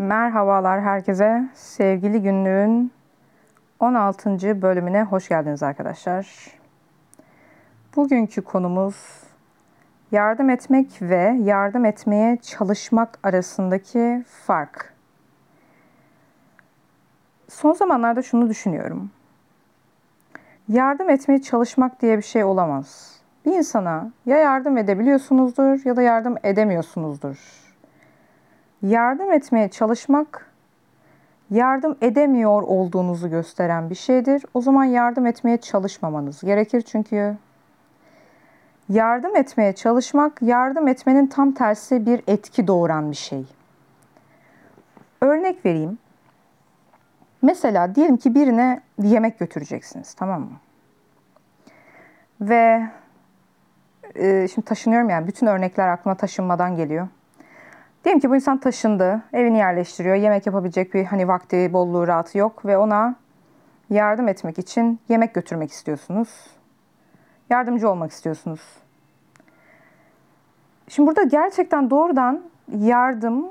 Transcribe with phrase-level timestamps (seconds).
[0.00, 1.48] Merhabalar herkese.
[1.54, 2.92] Sevgili günlüğün
[3.80, 4.62] 16.
[4.62, 6.26] bölümüne hoş geldiniz arkadaşlar.
[7.96, 9.22] Bugünkü konumuz
[10.12, 14.94] yardım etmek ve yardım etmeye çalışmak arasındaki fark.
[17.48, 19.10] Son zamanlarda şunu düşünüyorum.
[20.68, 23.20] Yardım etmeye çalışmak diye bir şey olamaz.
[23.46, 27.69] Bir insana ya yardım edebiliyorsunuzdur ya da yardım edemiyorsunuzdur
[28.82, 30.50] yardım etmeye çalışmak
[31.50, 34.44] yardım edemiyor olduğunuzu gösteren bir şeydir.
[34.54, 37.36] O zaman yardım etmeye çalışmamanız gerekir çünkü
[38.88, 43.46] yardım etmeye çalışmak yardım etmenin tam tersi bir etki doğuran bir şey.
[45.20, 45.98] Örnek vereyim.
[47.42, 50.60] Mesela diyelim ki birine yemek götüreceksiniz tamam mı?
[52.40, 52.88] Ve
[54.14, 57.08] e, şimdi taşınıyorum yani bütün örnekler aklıma taşınmadan geliyor.
[58.04, 62.64] Diyelim ki bu insan taşındı, evini yerleştiriyor, yemek yapabilecek bir hani vakti, bolluğu, rahatı yok
[62.66, 63.14] ve ona
[63.90, 66.28] yardım etmek için yemek götürmek istiyorsunuz.
[67.50, 68.60] Yardımcı olmak istiyorsunuz.
[70.88, 72.42] Şimdi burada gerçekten doğrudan
[72.78, 73.46] yardım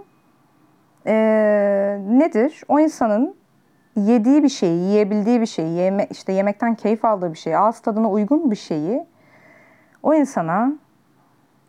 [1.06, 1.14] e,
[2.10, 2.64] nedir?
[2.68, 3.36] O insanın
[3.96, 8.10] yediği bir şeyi, yiyebildiği bir şeyi, yeme, işte yemekten keyif aldığı bir şeyi, ağız tadına
[8.10, 9.06] uygun bir şeyi
[10.04, 10.72] o insana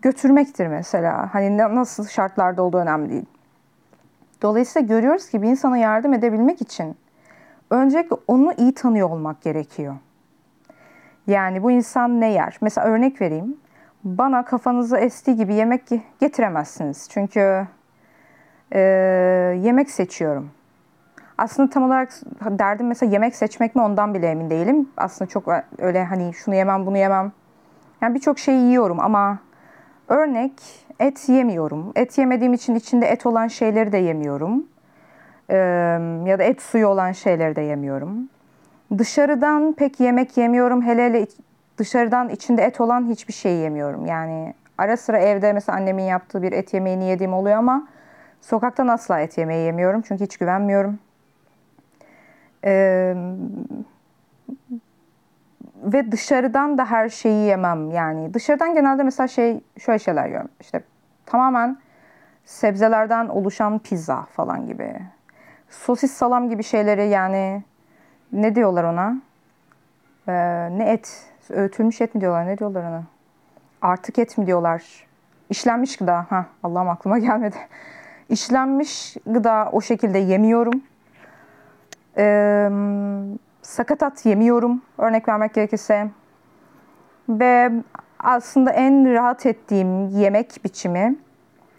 [0.03, 1.34] götürmektir mesela.
[1.34, 3.27] Hani nasıl şartlarda olduğu önemli değil.
[4.43, 6.97] Dolayısıyla görüyoruz ki bir insana yardım edebilmek için
[7.70, 9.95] öncelikle onu iyi tanıyor olmak gerekiyor.
[11.27, 12.59] Yani bu insan ne yer?
[12.61, 13.56] Mesela örnek vereyim.
[14.05, 15.83] Bana kafanızı estiği gibi yemek
[16.21, 17.09] getiremezsiniz.
[17.11, 17.67] Çünkü
[18.73, 18.81] e,
[19.62, 20.51] yemek seçiyorum.
[21.39, 24.89] Aslında tam olarak derdim mesela yemek seçmek mi ondan bile emin değilim.
[24.97, 27.33] Aslında çok öyle hani şunu yemem bunu yemem.
[28.01, 29.39] Yani birçok şey yiyorum ama
[30.11, 30.53] Örnek
[31.00, 31.92] et yemiyorum.
[31.97, 34.66] Et yemediğim için içinde et olan şeyleri de yemiyorum.
[35.50, 35.56] Ee,
[36.27, 38.28] ya da et suyu olan şeyleri de yemiyorum.
[38.98, 40.83] Dışarıdan pek yemek yemiyorum.
[40.83, 41.26] Hele hele
[41.78, 44.06] dışarıdan içinde et olan hiçbir şey yemiyorum.
[44.06, 47.88] Yani ara sıra evde mesela annemin yaptığı bir et yemeğini yediğim oluyor ama
[48.41, 50.03] sokaktan asla et yemeği yemiyorum.
[50.03, 50.98] Çünkü hiç güvenmiyorum.
[52.65, 53.15] Ee,
[55.82, 58.34] ve dışarıdan da her şeyi yemem yani.
[58.34, 60.48] Dışarıdan genelde mesela şey şöyle şeyler yiyorum.
[60.60, 60.82] İşte
[61.26, 61.78] tamamen
[62.44, 64.96] sebzelerden oluşan pizza falan gibi.
[65.70, 67.62] Sosis salam gibi şeyleri yani
[68.32, 69.16] ne diyorlar ona?
[70.28, 70.32] Ee,
[70.78, 71.26] ne et?
[71.50, 72.47] Öğütülmüş et mi diyorlar?
[72.47, 73.02] Ne diyorlar ona?
[73.82, 75.06] Artık et mi diyorlar?
[75.50, 76.26] İşlenmiş gıda.
[76.28, 77.56] Ha, Allah'ım aklıma gelmedi.
[78.28, 80.82] İşlenmiş gıda o şekilde yemiyorum.
[82.16, 82.68] Ee,
[83.70, 86.08] sakatat yemiyorum örnek vermek gerekirse.
[87.28, 87.72] Ve
[88.19, 91.16] aslında en rahat ettiğim yemek biçimi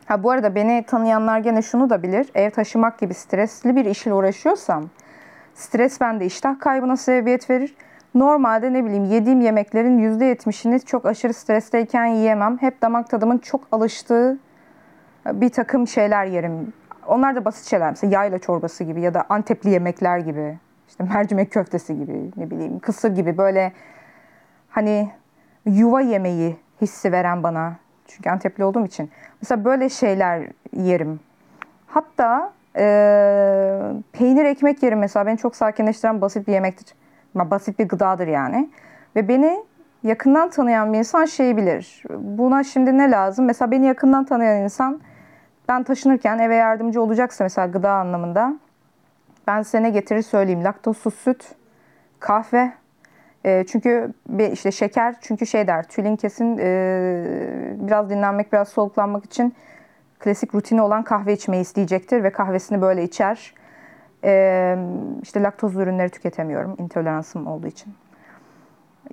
[0.06, 2.30] Ha bu arada beni tanıyanlar gene şunu da bilir.
[2.36, 4.90] Ev taşımak gibi stresli bir işle uğraşıyorsam
[5.56, 7.76] stres bende iştah kaybına sebebiyet verir.
[8.16, 12.58] Normalde ne bileyim yediğim yemeklerin %70'ini çok aşırı stresteyken yiyemem.
[12.58, 14.38] Hep damak tadımın çok alıştığı
[15.26, 16.74] bir takım şeyler yerim.
[17.08, 17.90] Onlar da basit şeyler.
[17.90, 20.58] Mesela yayla çorbası gibi ya da antepli yemekler gibi
[20.92, 23.72] işte mercimek köftesi gibi ne bileyim kısır gibi böyle
[24.70, 25.12] hani
[25.66, 27.76] yuva yemeği hissi veren bana.
[28.08, 29.12] Çünkü Antepli olduğum için.
[29.42, 31.20] Mesela böyle şeyler yerim.
[31.88, 32.84] Hatta e,
[34.12, 35.26] peynir ekmek yerim mesela.
[35.26, 36.96] Beni çok sakinleştiren basit bir yemektir.
[37.36, 38.70] Basit bir gıdadır yani.
[39.16, 39.64] Ve beni
[40.04, 42.04] yakından tanıyan bir insan şeyi bilir.
[42.10, 43.46] Buna şimdi ne lazım?
[43.46, 45.02] Mesela beni yakından tanıyan insan
[45.70, 48.54] ben taşınırken eve yardımcı olacaksa mesela gıda anlamında
[49.48, 50.64] ben size ne getirir söyleyeyim.
[50.64, 51.56] Laktozsuz süt,
[52.20, 52.72] kahve.
[53.46, 54.14] E, çünkü
[54.54, 59.56] işte şeker çünkü şey der tülin kesin e, biraz dinlenmek biraz soluklanmak için
[60.20, 63.54] klasik rutini olan kahve içmeyi isteyecektir ve kahvesini böyle içer.
[64.24, 64.78] E,
[65.22, 67.94] işte laktozlu ürünleri tüketemiyorum intoleransım olduğu için.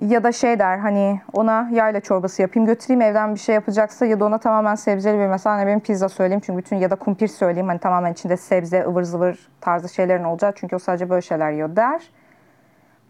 [0.01, 4.19] Ya da şey der hani ona yayla çorbası yapayım götüreyim evden bir şey yapacaksa ya
[4.19, 7.27] da ona tamamen sebzeli bir mesela hani benim pizza söyleyeyim çünkü bütün ya da kumpir
[7.27, 11.51] söyleyeyim hani tamamen içinde sebze ıvır zıvır tarzı şeylerin olacak çünkü o sadece böyle şeyler
[11.51, 12.09] yiyor der.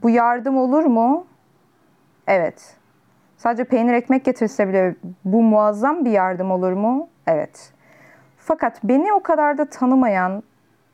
[0.03, 1.25] Bu yardım olur mu?
[2.27, 2.75] Evet.
[3.37, 7.09] Sadece peynir ekmek getirse bile bu muazzam bir yardım olur mu?
[7.27, 7.73] Evet.
[8.37, 10.43] Fakat beni o kadar da tanımayan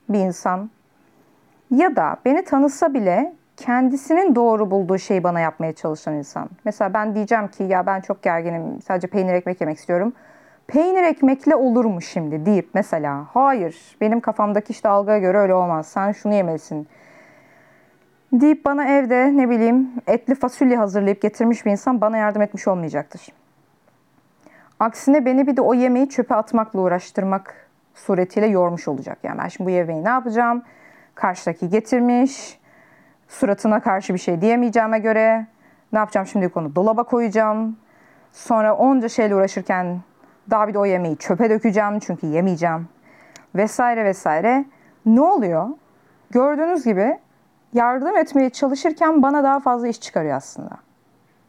[0.09, 0.69] bir insan
[1.71, 6.49] ya da beni tanısa bile kendisinin doğru bulduğu şeyi bana yapmaya çalışan insan.
[6.65, 10.13] Mesela ben diyeceğim ki ya ben çok gerginim sadece peynir ekmek yemek istiyorum.
[10.67, 15.87] Peynir ekmekle olur mu şimdi deyip mesela hayır benim kafamdaki işte algıya göre öyle olmaz
[15.87, 16.87] sen şunu yemelisin
[18.33, 23.27] deyip bana evde ne bileyim etli fasulye hazırlayıp getirmiş bir insan bana yardım etmiş olmayacaktır.
[24.79, 29.17] Aksine beni bir de o yemeği çöpe atmakla uğraştırmak suretiyle yormuş olacak.
[29.23, 30.63] Yani ben şimdi bu yemeği ne yapacağım?
[31.15, 32.59] Karşıdaki getirmiş.
[33.27, 35.47] Suratına karşı bir şey diyemeyeceğime göre
[35.93, 37.77] ne yapacağım şimdi konu dolaba koyacağım.
[38.31, 40.01] Sonra onca şeyle uğraşırken
[40.49, 42.87] daha bir de o yemeği çöpe dökeceğim çünkü yemeyeceğim.
[43.55, 44.65] Vesaire vesaire.
[45.05, 45.69] Ne oluyor?
[46.31, 47.19] Gördüğünüz gibi
[47.73, 50.77] yardım etmeye çalışırken bana daha fazla iş çıkarıyor aslında.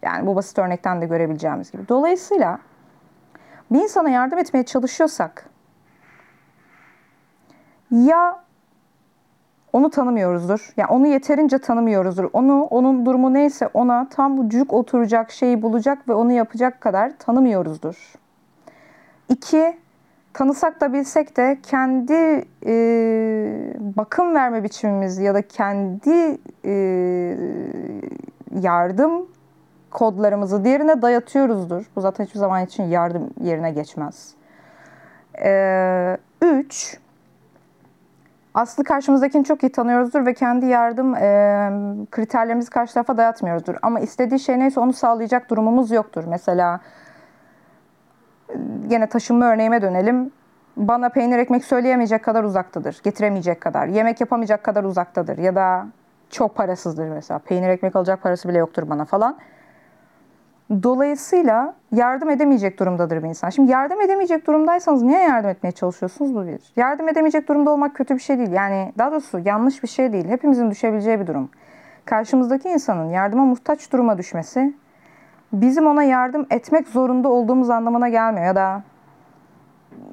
[0.02, 1.88] Yani bu basit örnekten de görebileceğimiz gibi.
[1.88, 2.58] Dolayısıyla
[3.70, 5.50] bir insana yardım etmeye çalışıyorsak
[7.90, 8.45] ya
[9.76, 10.72] onu tanımıyoruzdur.
[10.76, 12.30] Yani onu yeterince tanımıyoruzdur.
[12.32, 17.12] Onu onun durumu neyse ona tam bu cuk oturacak şeyi bulacak ve onu yapacak kadar
[17.18, 18.14] tanımıyoruzdur.
[19.28, 19.76] İki,
[20.32, 22.74] tanısak da bilsek de kendi e,
[23.96, 26.74] bakım verme biçimimiz ya da kendi e,
[28.60, 29.26] yardım
[29.90, 31.84] kodlarımızı diğerine dayatıyoruzdur.
[31.96, 34.34] Bu zaten hiçbir zaman için yardım yerine geçmez.
[35.44, 36.98] E, üç,
[38.56, 41.20] Aslı karşımızdakini çok iyi tanıyoruzdur ve kendi yardım e,
[42.10, 43.74] kriterlerimizi karşı tarafa dayatmıyoruzdur.
[43.82, 46.24] Ama istediği şey neyse onu sağlayacak durumumuz yoktur.
[46.28, 46.80] Mesela
[48.88, 50.30] gene taşınma örneğime dönelim.
[50.76, 53.00] Bana peynir ekmek söyleyemeyecek kadar uzaktadır.
[53.04, 53.86] Getiremeyecek kadar.
[53.86, 55.38] Yemek yapamayacak kadar uzaktadır.
[55.38, 55.86] Ya da
[56.30, 57.38] çok parasızdır mesela.
[57.38, 59.38] Peynir ekmek alacak parası bile yoktur bana falan.
[60.70, 63.50] Dolayısıyla yardım edemeyecek durumdadır bir insan.
[63.50, 66.60] Şimdi yardım edemeyecek durumdaysanız niye yardım etmeye çalışıyorsunuz bu bir.
[66.76, 68.52] Yardım edemeyecek durumda olmak kötü bir şey değil.
[68.52, 70.28] Yani daha doğrusu yanlış bir şey değil.
[70.28, 71.50] Hepimizin düşebileceği bir durum.
[72.04, 74.74] Karşımızdaki insanın yardıma muhtaç duruma düşmesi
[75.52, 78.46] bizim ona yardım etmek zorunda olduğumuz anlamına gelmiyor.
[78.46, 78.82] Ya da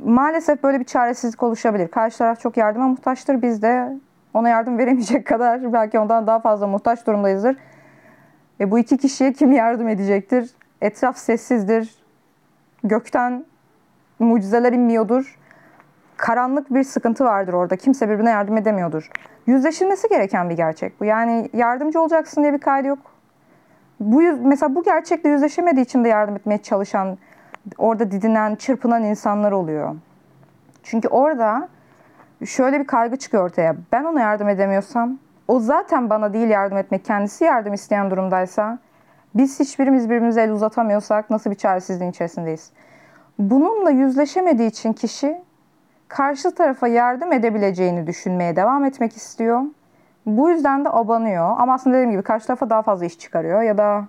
[0.05, 1.87] maalesef böyle bir çaresizlik oluşabilir.
[1.87, 3.41] Karşı taraf çok yardıma muhtaçtır.
[3.41, 3.97] Biz de
[4.33, 7.57] ona yardım veremeyecek kadar belki ondan daha fazla muhtaç durumdayızdır.
[8.59, 10.49] Ve bu iki kişiye kim yardım edecektir?
[10.81, 11.95] Etraf sessizdir.
[12.83, 13.45] Gökten
[14.19, 15.39] mucizeler inmiyordur.
[16.17, 17.75] Karanlık bir sıkıntı vardır orada.
[17.75, 19.09] Kimse birbirine yardım edemiyordur.
[19.47, 21.05] Yüzleşilmesi gereken bir gerçek bu.
[21.05, 22.99] Yani yardımcı olacaksın diye bir kaydı yok.
[23.99, 27.17] Bu mesela bu gerçekle yüzleşemediği için de yardım etmeye çalışan,
[27.77, 29.95] orada didinen, çırpınan insanlar oluyor.
[30.83, 31.69] Çünkü orada
[32.45, 33.75] şöyle bir kaygı çıkıyor ortaya.
[33.91, 38.79] Ben ona yardım edemiyorsam o zaten bana değil yardım etmek, kendisi yardım isteyen durumdaysa
[39.35, 42.71] biz hiçbirimiz birbirimize el uzatamıyorsak nasıl bir çaresizliğin içerisindeyiz?
[43.39, 45.41] Bununla yüzleşemediği için kişi
[46.07, 49.61] karşı tarafa yardım edebileceğini düşünmeye devam etmek istiyor.
[50.25, 51.55] Bu yüzden de abanıyor.
[51.57, 54.05] Ama aslında dediğim gibi karşı tarafa daha fazla iş çıkarıyor ya da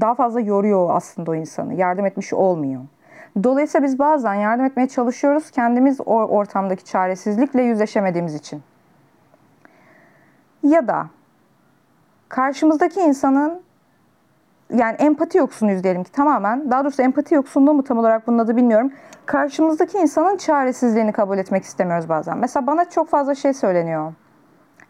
[0.00, 1.74] daha fazla yoruyor aslında o insanı.
[1.74, 2.80] Yardım etmiş olmuyor.
[3.42, 8.62] Dolayısıyla biz bazen yardım etmeye çalışıyoruz kendimiz o ortamdaki çaresizlikle yüzleşemediğimiz için
[10.64, 11.06] ya da
[12.28, 13.62] karşımızdaki insanın
[14.74, 16.70] yani empati yoksunuyuz diyelim ki tamamen.
[16.70, 18.92] Daha doğrusu empati yoksunluğu mu tam olarak bunun adı bilmiyorum.
[19.26, 22.38] Karşımızdaki insanın çaresizliğini kabul etmek istemiyoruz bazen.
[22.38, 24.12] Mesela bana çok fazla şey söyleniyor.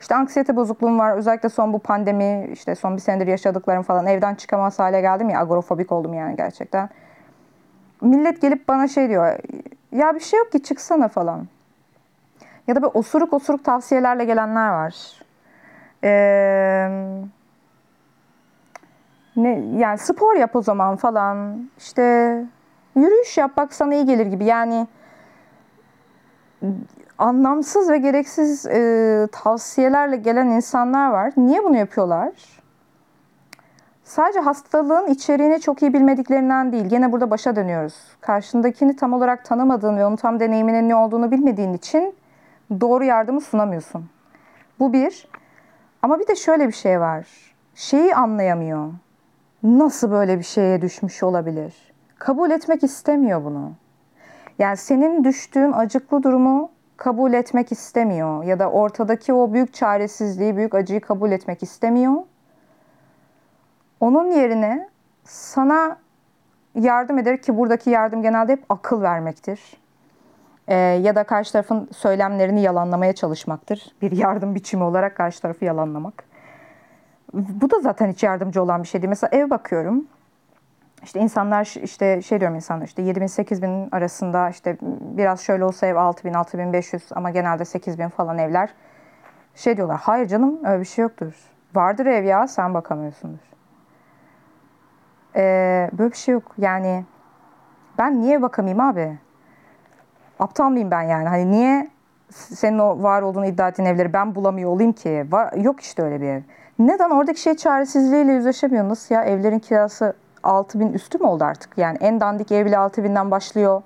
[0.01, 1.17] İşte anksiyete bozukluğum var.
[1.17, 4.07] Özellikle son bu pandemi, işte son bir senedir yaşadıklarım falan.
[4.07, 5.41] Evden çıkamaz hale geldim ya.
[5.41, 6.89] Agorofobik oldum yani gerçekten.
[8.01, 9.39] Millet gelip bana şey diyor.
[9.93, 11.47] Ya bir şey yok ki çıksana falan.
[12.67, 15.24] Ya da böyle osuruk osuruk tavsiyelerle gelenler var.
[19.37, 21.69] Ne yani spor yap o zaman falan.
[21.79, 22.03] İşte
[22.97, 24.45] yürüyüş yap bak sana iyi gelir gibi.
[24.45, 24.87] Yani
[27.19, 31.33] anlamsız ve gereksiz e, tavsiyelerle gelen insanlar var.
[31.37, 32.33] Niye bunu yapıyorlar?
[34.05, 36.87] Sadece hastalığın içeriğini çok iyi bilmediklerinden değil.
[36.87, 37.95] Gene burada başa dönüyoruz.
[38.21, 42.15] Karşındakini tam olarak tanımadığın ve onun tam deneyiminin ne olduğunu bilmediğin için
[42.81, 44.11] doğru yardımı sunamıyorsun.
[44.79, 45.29] Bu bir.
[46.05, 47.27] Ama bir de şöyle bir şey var.
[47.75, 48.93] Şeyi anlayamıyor.
[49.63, 51.93] Nasıl böyle bir şeye düşmüş olabilir?
[52.19, 53.73] Kabul etmek istemiyor bunu.
[54.59, 60.75] Yani senin düştüğün acıklı durumu kabul etmek istemiyor ya da ortadaki o büyük çaresizliği, büyük
[60.75, 62.15] acıyı kabul etmek istemiyor.
[64.01, 64.89] Onun yerine
[65.25, 65.99] sana
[66.75, 69.84] yardım eder ki buradaki yardım genelde hep akıl vermektir
[70.69, 73.95] e, ya da karşı tarafın söylemlerini yalanlamaya çalışmaktır.
[74.03, 76.25] Bir yardım biçimi olarak karşı tarafı yalanlamak.
[77.33, 79.09] Bu da zaten hiç yardımcı olan bir şey değil.
[79.09, 80.07] Mesela ev bakıyorum.
[81.03, 85.65] İşte insanlar işte şey diyorum insanlar işte 7 bin 8 bin arasında işte biraz şöyle
[85.65, 88.75] olsa ev 6 bin 6 bin 500 ama genelde 8 bin falan evler.
[89.55, 91.35] Şey diyorlar hayır canım öyle bir şey yoktur.
[91.75, 93.55] Vardır ev ya sen bakamıyorsundur.
[95.37, 96.55] Ee, böyle bir şey yok.
[96.59, 97.05] Yani
[97.99, 99.19] ben niye bakamayayım abi?
[100.45, 101.29] Aptal mıyım ben yani?
[101.29, 101.89] Hani niye
[102.31, 105.27] senin o var olduğunu iddia ettiğin evleri ben bulamıyor olayım ki?
[105.31, 106.41] Var, yok işte öyle bir ev.
[106.79, 108.89] Neden oradaki şey çaresizliğiyle yüzleşemiyor?
[108.89, 109.25] Nasıl ya?
[109.25, 111.79] Evlerin kirası 6 bin üstü mü oldu artık?
[111.79, 113.83] Yani en dandik ev bile 6 binden başlıyor.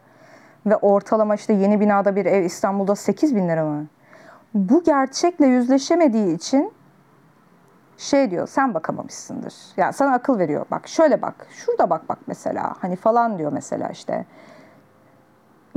[0.67, 3.87] ve ortalama işte yeni binada bir ev İstanbul'da 8 bin lira mı?
[4.55, 6.73] Bu gerçekle yüzleşemediği için
[7.97, 9.55] şey diyor sen bakamamışsındır.
[9.77, 10.67] Yani sana akıl veriyor.
[10.71, 11.47] Bak şöyle bak.
[11.50, 12.75] Şurada bak bak mesela.
[12.81, 14.25] Hani falan diyor mesela işte.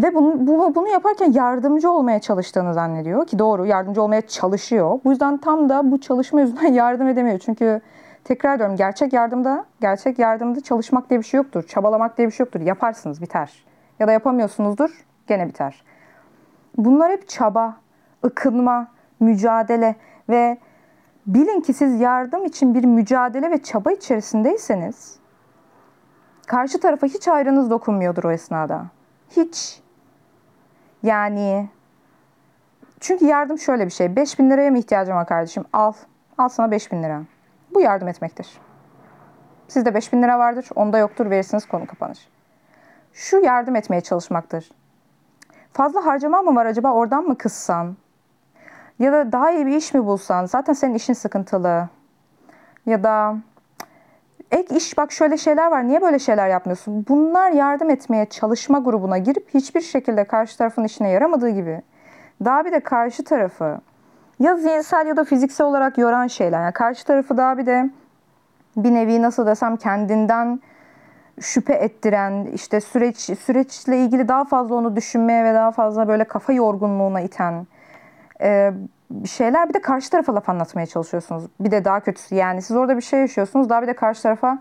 [0.03, 4.99] Ve bunu, bu, bunu yaparken yardımcı olmaya çalıştığını zannediyor ki doğru yardımcı olmaya çalışıyor.
[5.05, 7.39] Bu yüzden tam da bu çalışma yüzünden yardım edemiyor.
[7.39, 7.81] Çünkü
[8.23, 11.63] tekrar diyorum gerçek yardımda gerçek yardımda çalışmak diye bir şey yoktur.
[11.63, 12.61] Çabalamak diye bir şey yoktur.
[12.61, 13.65] Yaparsınız biter.
[13.99, 15.83] Ya da yapamıyorsunuzdur gene biter.
[16.77, 17.75] Bunlar hep çaba,
[18.25, 18.87] ıkınma,
[19.19, 19.95] mücadele
[20.29, 20.57] ve
[21.27, 25.19] bilin ki siz yardım için bir mücadele ve çaba içerisindeyseniz
[26.47, 28.85] karşı tarafa hiç ayrınız dokunmuyordur o esnada.
[29.29, 29.81] Hiç.
[31.03, 31.69] Yani
[32.99, 34.15] çünkü yardım şöyle bir şey.
[34.15, 35.65] 5000 liraya mı ihtiyacım var kardeşim?
[35.73, 35.93] Al.
[36.37, 37.21] Al sana 5000 lira.
[37.73, 38.59] Bu yardım etmektir.
[39.67, 40.69] Sizde 5000 lira vardır.
[40.75, 41.29] Onda yoktur.
[41.29, 42.27] Verirsiniz konu kapanır.
[43.13, 44.71] Şu yardım etmeye çalışmaktır.
[45.73, 46.91] Fazla harcama mı var acaba?
[46.93, 47.95] Oradan mı kıssan?
[48.99, 50.45] Ya da daha iyi bir iş mi bulsan?
[50.45, 51.89] Zaten senin işin sıkıntılı.
[52.85, 53.35] Ya da
[54.51, 55.87] ek iş bak şöyle şeyler var.
[55.87, 57.05] Niye böyle şeyler yapmıyorsun?
[57.09, 61.81] Bunlar yardım etmeye çalışma grubuna girip hiçbir şekilde karşı tarafın işine yaramadığı gibi.
[62.45, 63.77] Daha bir de karşı tarafı
[64.39, 66.61] ya zihinsel ya da fiziksel olarak yoran şeyler.
[66.61, 67.89] Yani karşı tarafı daha bir de
[68.77, 70.61] bir nevi nasıl desem kendinden
[71.41, 76.53] şüphe ettiren, işte süreç süreçle ilgili daha fazla onu düşünmeye ve daha fazla böyle kafa
[76.53, 77.67] yorgunluğuna iten
[78.41, 78.73] e,
[79.25, 81.43] şeyler bir de karşı tarafa laf anlatmaya çalışıyorsunuz.
[81.59, 84.59] Bir de daha kötüsü yani siz orada bir şey yaşıyorsunuz daha bir de karşı tarafa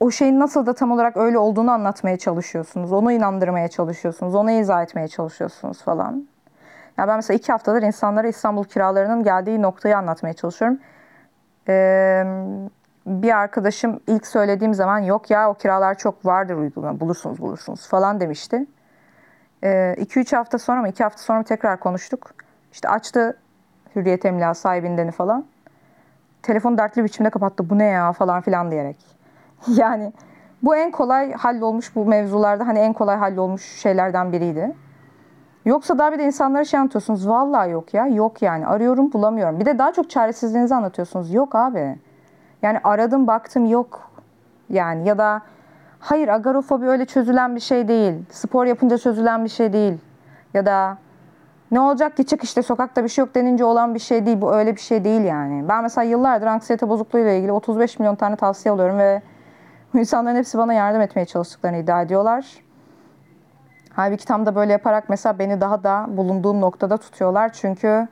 [0.00, 2.92] o şeyin nasıl da tam olarak öyle olduğunu anlatmaya çalışıyorsunuz.
[2.92, 4.34] Onu inandırmaya çalışıyorsunuz.
[4.34, 6.28] Onu izah etmeye çalışıyorsunuz falan.
[6.98, 10.78] Ya ben mesela iki haftadır insanlara İstanbul kiralarının geldiği noktayı anlatmaya çalışıyorum.
[11.68, 12.24] Ee,
[13.06, 18.20] bir arkadaşım ilk söylediğim zaman yok ya o kiralar çok vardır uygulama bulursunuz bulursunuz falan
[18.20, 18.66] demişti.
[19.62, 22.43] 2-3 ee, hafta sonra mı 2 hafta sonra mı tekrar konuştuk.
[22.74, 23.36] İşte açtı
[23.96, 25.44] Hürriyet Emlak sahibindeni falan.
[26.42, 28.96] Telefonu dertli biçimde kapattı bu ne ya falan filan diyerek.
[29.68, 30.12] Yani
[30.62, 34.72] bu en kolay hallolmuş bu mevzularda hani en kolay hallolmuş şeylerden biriydi.
[35.64, 37.28] Yoksa daha bir de insanlara şey anlatıyorsunuz.
[37.28, 38.06] Vallahi yok ya.
[38.06, 38.66] Yok yani.
[38.66, 39.60] Arıyorum bulamıyorum.
[39.60, 41.34] Bir de daha çok çaresizliğinizi anlatıyorsunuz.
[41.34, 41.98] Yok abi.
[42.62, 44.10] Yani aradım baktım yok.
[44.70, 45.42] Yani ya da
[46.00, 48.14] hayır agarofobi öyle çözülen bir şey değil.
[48.30, 49.98] Spor yapınca çözülen bir şey değil.
[50.54, 50.98] Ya da
[51.74, 54.40] ne olacak ki çık işte sokakta bir şey yok denince olan bir şey değil.
[54.40, 55.68] Bu öyle bir şey değil yani.
[55.68, 59.22] Ben mesela yıllardır anksiyete bozukluğuyla ilgili 35 milyon tane tavsiye alıyorum ve
[59.94, 62.46] insanların hepsi bana yardım etmeye çalıştıklarını iddia ediyorlar.
[63.90, 67.52] Halbuki tam da böyle yaparak mesela beni daha da bulunduğum noktada tutuyorlar.
[67.52, 68.08] Çünkü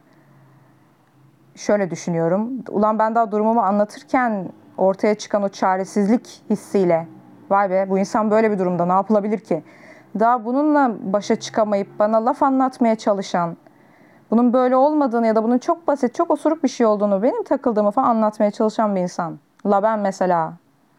[1.54, 2.50] şöyle düşünüyorum.
[2.68, 7.06] Ulan ben daha durumumu anlatırken ortaya çıkan o çaresizlik hissiyle
[7.50, 9.62] vay be bu insan böyle bir durumda ne yapılabilir ki?
[10.20, 13.56] Daha bununla başa çıkamayıp bana laf anlatmaya çalışan,
[14.30, 17.90] bunun böyle olmadığını ya da bunun çok basit, çok osuruk bir şey olduğunu, benim takıldığımı
[17.90, 19.38] falan anlatmaya çalışan bir insan.
[19.66, 20.52] La ben mesela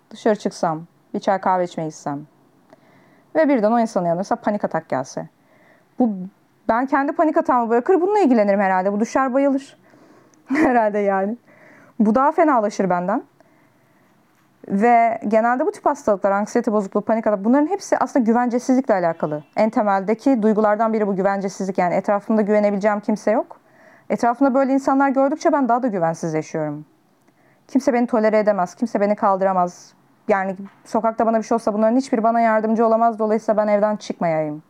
[0.09, 0.81] dışarı çıksam,
[1.13, 2.25] bir çay kahve içmeye gitsem
[3.35, 5.29] ve birden o insanın yanında mesela panik atak gelse.
[5.99, 6.09] Bu
[6.69, 8.93] ben kendi panik atağımı bırakır bununla ilgilenirim herhalde.
[8.93, 9.77] Bu düşer bayılır.
[10.45, 11.37] herhalde yani.
[11.99, 13.23] Bu daha fenalaşır benden.
[14.67, 19.43] Ve genelde bu tip hastalıklar, anksiyete bozukluğu, panik atak bunların hepsi aslında güvencesizlikle alakalı.
[19.55, 21.77] En temeldeki duygulardan biri bu güvencesizlik.
[21.77, 23.59] Yani etrafımda güvenebileceğim kimse yok.
[24.09, 26.85] Etrafımda böyle insanlar gördükçe ben daha da güvensiz yaşıyorum.
[27.67, 29.93] Kimse beni tolere edemez, kimse beni kaldıramaz.
[30.27, 30.55] Yani
[30.85, 33.19] sokakta bana bir şey olsa bunların hiçbiri bana yardımcı olamaz.
[33.19, 34.63] Dolayısıyla ben evden çıkmayayım.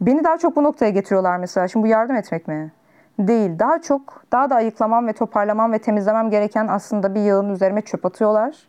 [0.00, 1.68] Beni daha çok bu noktaya getiriyorlar mesela.
[1.68, 2.72] Şimdi bu yardım etmek mi?
[3.18, 3.58] Değil.
[3.58, 8.06] Daha çok, daha da ayıklamam ve toparlamam ve temizlemem gereken aslında bir yığın üzerime çöp
[8.06, 8.68] atıyorlar.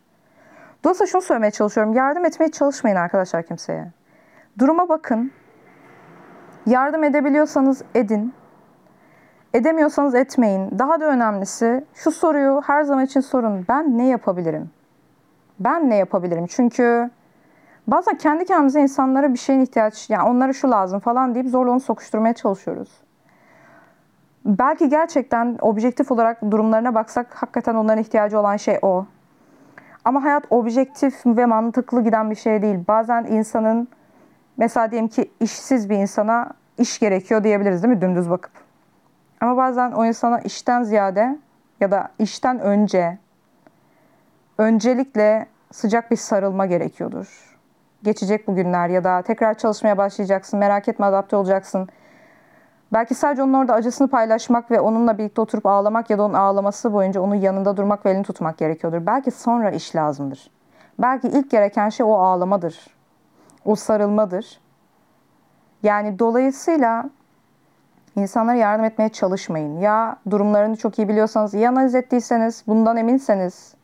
[0.84, 1.92] Dolayısıyla şunu söylemeye çalışıyorum.
[1.92, 3.86] Yardım etmeye çalışmayın arkadaşlar kimseye.
[4.58, 5.32] Duruma bakın.
[6.66, 8.34] Yardım edebiliyorsanız edin.
[9.54, 10.78] Edemiyorsanız etmeyin.
[10.78, 13.64] Daha da önemlisi şu soruyu her zaman için sorun.
[13.68, 14.70] Ben ne yapabilirim?
[15.60, 16.46] Ben ne yapabilirim?
[16.46, 17.10] Çünkü
[17.86, 21.80] bazen kendi kendimize insanlara bir şeyin ihtiyaç, yani onlara şu lazım falan deyip zorla onu
[21.80, 23.02] sokuşturmaya çalışıyoruz.
[24.44, 29.06] Belki gerçekten objektif olarak durumlarına baksak hakikaten onların ihtiyacı olan şey o.
[30.04, 32.78] Ama hayat objektif ve mantıklı giden bir şey değil.
[32.88, 33.88] Bazen insanın
[34.56, 38.52] mesela diyelim ki işsiz bir insana iş gerekiyor diyebiliriz değil mi dümdüz bakıp.
[39.40, 41.38] Ama bazen o insana işten ziyade
[41.80, 43.18] ya da işten önce
[44.58, 47.56] öncelikle sıcak bir sarılma gerekiyordur.
[48.02, 50.60] Geçecek bu günler ya da tekrar çalışmaya başlayacaksın.
[50.60, 51.88] Merak etme adapte olacaksın.
[52.92, 56.92] Belki sadece onun orada acısını paylaşmak ve onunla birlikte oturup ağlamak ya da onun ağlaması
[56.92, 59.06] boyunca onun yanında durmak ve elini tutmak gerekiyordur.
[59.06, 60.50] Belki sonra iş lazımdır.
[60.98, 62.86] Belki ilk gereken şey o ağlamadır.
[63.64, 64.60] O sarılmadır.
[65.82, 67.10] Yani dolayısıyla
[68.16, 69.80] insanlara yardım etmeye çalışmayın.
[69.80, 73.74] Ya durumlarını çok iyi biliyorsanız, iyi analiz ettiyseniz, bundan eminseniz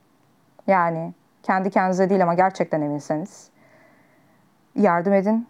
[0.66, 3.50] yani kendi kendinize değil ama gerçekten eminseniz
[4.74, 5.46] yardım edin.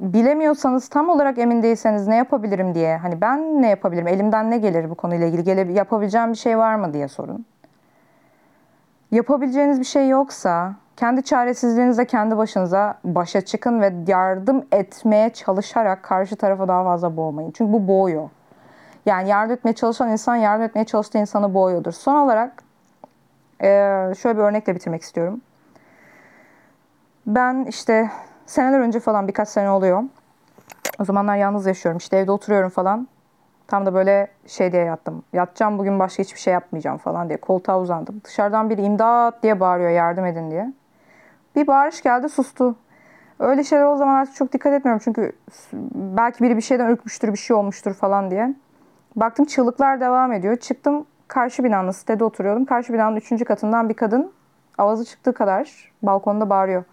[0.00, 4.90] Bilemiyorsanız tam olarak emin değilseniz ne yapabilirim diye hani ben ne yapabilirim elimden ne gelir
[4.90, 7.46] bu konuyla ilgili gele, yapabileceğim bir şey var mı diye sorun.
[9.10, 16.36] Yapabileceğiniz bir şey yoksa kendi çaresizliğinizle kendi başınıza başa çıkın ve yardım etmeye çalışarak karşı
[16.36, 17.50] tarafa daha fazla boğmayın.
[17.50, 18.30] Çünkü bu boğuyor.
[19.06, 21.92] Yani yardım etmeye çalışan insan yardım etmeye çalıştığı insanı boğuyordur.
[21.92, 22.62] Son olarak
[24.14, 25.40] şöyle bir örnekle bitirmek istiyorum.
[27.26, 28.10] Ben işte
[28.46, 30.02] seneler önce falan birkaç sene oluyor.
[30.98, 31.98] O zamanlar yalnız yaşıyorum.
[31.98, 33.08] İşte evde oturuyorum falan.
[33.66, 35.22] Tam da böyle şey diye yattım.
[35.32, 38.20] Yatacağım bugün başka hiçbir şey yapmayacağım falan diye koltuğa uzandım.
[38.24, 40.72] Dışarıdan bir imdat diye bağırıyor yardım edin diye.
[41.56, 42.76] Bir bağırış geldi sustu.
[43.38, 45.32] Öyle şeyler o zaman artık çok dikkat etmiyorum çünkü
[45.94, 48.54] belki biri bir şeyden ürkmüştür, bir şey olmuştur falan diye.
[49.16, 50.56] Baktım çığlıklar devam ediyor.
[50.56, 52.64] Çıktım karşı binanın sitede oturuyordum.
[52.64, 54.32] Karşı binanın üçüncü katından bir kadın
[54.78, 56.84] avazı çıktığı kadar balkonda bağırıyor.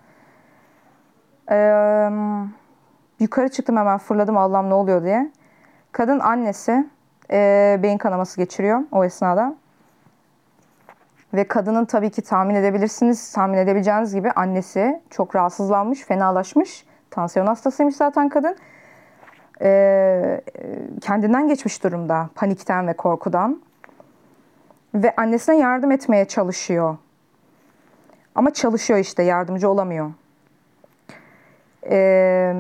[1.52, 2.10] Ee,
[3.20, 5.32] yukarı çıktım hemen fırladım Allah'ım ne oluyor diye.
[5.92, 6.88] Kadın annesi
[7.32, 9.56] e, beyin kanaması geçiriyor o esnada.
[11.34, 16.86] Ve kadının tabii ki tahmin edebilirsiniz, tahmin edebileceğiniz gibi annesi çok rahatsızlanmış, fenalaşmış.
[17.12, 18.56] Tansiyon hastasıymış zaten kadın.
[19.62, 20.42] Ee,
[21.02, 23.62] kendinden geçmiş durumda, panikten ve korkudan.
[24.96, 26.98] Ve annesine yardım etmeye çalışıyor.
[28.36, 30.12] Ama çalışıyor işte, yardımcı olamıyor.
[31.90, 32.54] Ee,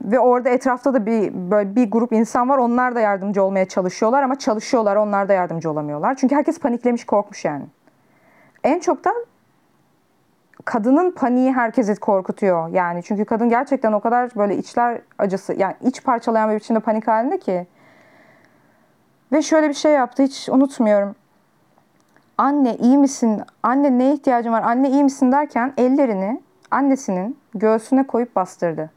[0.00, 2.58] ve orada etrafta da bir böyle bir grup insan var.
[2.58, 4.96] Onlar da yardımcı olmaya çalışıyorlar ama çalışıyorlar.
[4.96, 6.14] Onlar da yardımcı olamıyorlar.
[6.14, 7.64] Çünkü herkes paniklemiş, korkmuş yani.
[8.64, 9.10] En çok da
[10.64, 12.68] kadının paniği herkesi korkutuyor.
[12.68, 17.08] Yani çünkü kadın gerçekten o kadar böyle içler acısı, yani iç parçalayan bir biçimde panik
[17.08, 17.66] halinde ki.
[19.32, 21.14] Ve şöyle bir şey yaptı hiç unutmuyorum.
[22.38, 23.42] Anne iyi misin?
[23.62, 24.62] Anne ne ihtiyacın var?
[24.62, 28.90] Anne iyi misin derken ellerini annesinin göğsüne koyup bastırdı.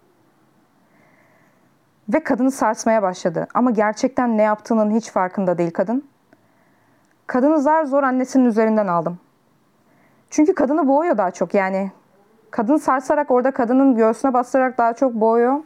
[2.10, 3.48] Ve kadını sarsmaya başladı.
[3.54, 6.10] Ama gerçekten ne yaptığının hiç farkında değil kadın.
[7.28, 9.20] Kadını zar zor annesinin üzerinden aldım.
[10.30, 11.92] Çünkü kadını boğuyor daha çok yani.
[12.52, 15.60] Kadını sarsarak orada kadının göğsüne bastırarak daha çok boğuyor.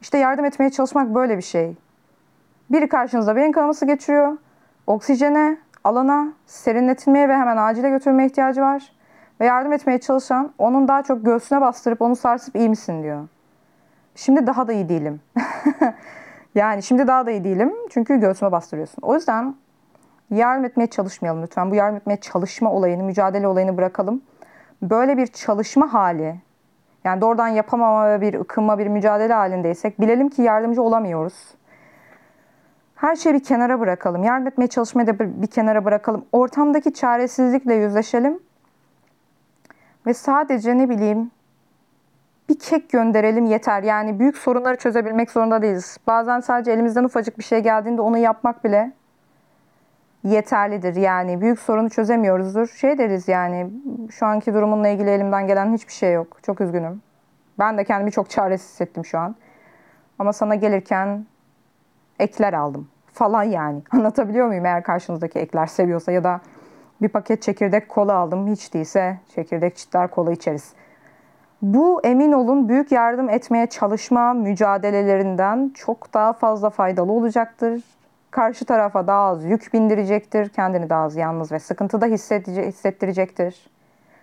[0.00, 1.76] İşte yardım etmeye çalışmak böyle bir şey.
[2.70, 4.36] Biri karşınızda beyin kanaması geçiriyor.
[4.86, 8.92] Oksijene, alana, serinletilmeye ve hemen acile götürülmeye ihtiyacı var.
[9.40, 13.28] Ve yardım etmeye çalışan onun daha çok göğsüne bastırıp onu sarsıp iyi misin diyor.
[14.14, 15.20] Şimdi daha da iyi değilim.
[16.54, 17.72] yani şimdi daha da iyi değilim.
[17.90, 19.02] Çünkü göğsüme bastırıyorsun.
[19.02, 19.54] O yüzden
[20.30, 21.70] yardım etmeye çalışmayalım lütfen.
[21.70, 24.22] Bu yardım etmeye çalışma olayını, mücadele olayını bırakalım.
[24.82, 26.36] Böyle bir çalışma hali,
[27.04, 31.54] yani doğrudan yapamama bir ıkınma, bir mücadele halindeysek bilelim ki yardımcı olamıyoruz.
[32.94, 34.24] Her şeyi bir kenara bırakalım.
[34.24, 36.24] Yardım etmeye çalışmayı da bir, bir kenara bırakalım.
[36.32, 38.40] Ortamdaki çaresizlikle yüzleşelim.
[40.08, 41.30] Ve sadece ne bileyim
[42.48, 43.82] bir kek gönderelim yeter.
[43.82, 45.98] Yani büyük sorunları çözebilmek zorunda değiliz.
[46.06, 48.92] Bazen sadece elimizden ufacık bir şey geldiğinde onu yapmak bile
[50.24, 50.96] yeterlidir.
[50.96, 52.66] Yani büyük sorunu çözemiyoruzdur.
[52.66, 53.70] Şey deriz yani
[54.10, 56.38] şu anki durumunla ilgili elimden gelen hiçbir şey yok.
[56.42, 57.02] Çok üzgünüm.
[57.58, 59.36] Ben de kendimi çok çaresiz hissettim şu an.
[60.18, 61.26] Ama sana gelirken
[62.18, 63.82] ekler aldım falan yani.
[63.90, 66.40] Anlatabiliyor muyum eğer karşınızdaki ekler seviyorsa ya da
[67.02, 68.46] bir paket çekirdek kola aldım.
[68.46, 70.72] Hiç değilse çekirdek çitler kola içeriz.
[71.62, 77.82] Bu emin olun büyük yardım etmeye çalışma mücadelelerinden çok daha fazla faydalı olacaktır.
[78.30, 80.48] Karşı tarafa daha az yük bindirecektir.
[80.48, 83.70] Kendini daha az yalnız ve sıkıntıda hissettirecektir.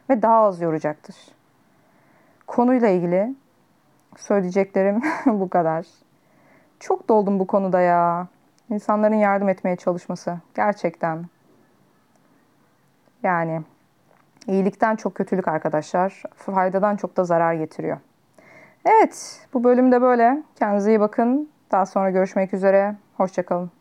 [0.10, 1.16] Ve daha az yoracaktır.
[2.48, 3.36] Konuyla ilgili
[4.18, 5.86] söyleyeceklerim bu kadar.
[6.80, 8.28] Çok doldum bu konuda ya.
[8.70, 10.38] İnsanların yardım etmeye çalışması.
[10.56, 11.26] Gerçekten.
[13.26, 13.62] Yani
[14.48, 16.24] iyilikten çok kötülük arkadaşlar.
[16.36, 17.98] Faydadan çok da zarar getiriyor.
[18.86, 20.44] Evet bu bölümde böyle.
[20.56, 21.50] Kendinize iyi bakın.
[21.72, 22.96] Daha sonra görüşmek üzere.
[23.18, 23.72] Hoşçakalın.